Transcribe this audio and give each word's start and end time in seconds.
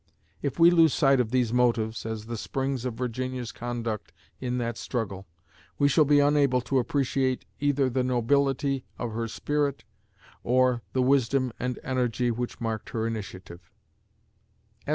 If 0.41 0.57
we 0.57 0.71
lose 0.71 0.95
sight 0.95 1.19
of 1.19 1.29
these 1.29 1.53
motives 1.53 2.07
as 2.07 2.25
the 2.25 2.35
springs 2.35 2.85
of 2.85 2.95
Virginia's 2.95 3.51
conduct 3.51 4.11
in 4.39 4.57
that 4.57 4.75
struggle, 4.75 5.27
we 5.77 5.87
shall 5.87 6.05
be 6.05 6.19
unable 6.19 6.59
to 6.61 6.79
appreciate 6.79 7.45
either 7.59 7.87
the 7.87 8.03
nobility 8.03 8.83
of 8.97 9.13
her 9.13 9.27
spirit 9.27 9.83
or 10.43 10.81
the 10.93 11.03
wisdom 11.03 11.53
and 11.59 11.77
energy 11.83 12.31
which 12.31 12.59
marked 12.59 12.89
her 12.89 13.05
initiative. 13.05 13.69